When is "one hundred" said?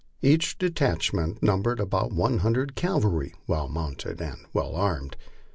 2.11-2.73